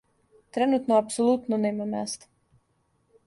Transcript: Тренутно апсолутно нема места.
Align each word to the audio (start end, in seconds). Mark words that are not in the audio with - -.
Тренутно 0.53 0.93
апсолутно 1.01 1.55
нема 1.65 1.85
места. 1.93 2.25